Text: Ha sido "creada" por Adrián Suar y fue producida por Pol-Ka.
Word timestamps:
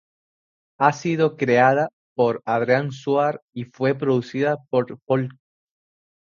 Ha 0.79 0.93
sido 0.93 1.37
"creada" 1.37 1.89
por 2.15 2.41
Adrián 2.47 2.91
Suar 2.91 3.39
y 3.53 3.65
fue 3.65 3.93
producida 3.93 4.57
por 4.71 4.97
Pol-Ka. 5.05 5.37